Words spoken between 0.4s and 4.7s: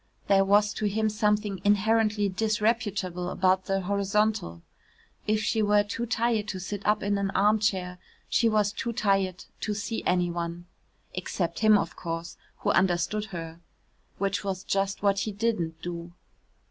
was to him something inherently disreputable about the horizontal.